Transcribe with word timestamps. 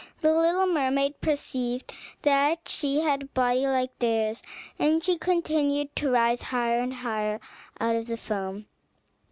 The 0.21 0.33
little 0.33 0.65
mermaid 0.65 1.21
perceived 1.21 1.93
that 2.23 2.67
she 2.67 3.01
had 3.01 3.21
a 3.21 3.25
body 3.27 3.67
like 3.67 3.99
theirs, 3.99 4.41
and 4.79 4.95
that 4.95 5.03
she 5.03 5.15
continued 5.19 5.95
to 5.97 6.09
rise 6.09 6.41
higher 6.41 6.79
and 6.79 6.91
higher 6.91 7.39
out 7.79 7.95
of 7.95 8.07
the 8.07 8.17
foam. 8.17 8.65